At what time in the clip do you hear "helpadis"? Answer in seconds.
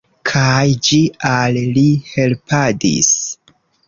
2.13-3.11